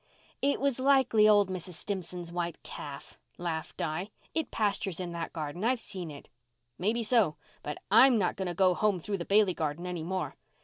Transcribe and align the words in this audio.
"It 0.41 0.59
was 0.59 0.79
likely 0.79 1.29
old 1.29 1.47
Mrs. 1.51 1.73
Stimson's 1.73 2.31
white 2.31 2.63
calf," 2.63 3.19
laughed 3.37 3.77
Di. 3.77 4.09
"It 4.33 4.49
pastures 4.49 4.99
in 4.99 5.11
that 5.11 5.31
garden—I've 5.31 5.79
seen 5.79 6.09
it." 6.09 6.27
"Maybe 6.79 7.03
so. 7.03 7.35
But 7.61 7.77
I'm 7.91 8.17
not 8.17 8.35
going 8.35 8.75
home 8.77 8.97
through 8.97 9.17
the 9.17 9.25
Bailey 9.25 9.53
garden 9.53 9.85
any 9.85 10.01
more. 10.01 10.37